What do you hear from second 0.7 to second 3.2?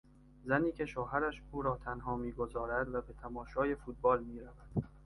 که شوهرش او را تنها میگذارد و به